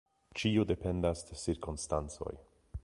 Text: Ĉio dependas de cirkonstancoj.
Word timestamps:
Ĉio 0.39 0.63
dependas 0.71 1.21
de 1.29 1.39
cirkonstancoj. 1.43 2.37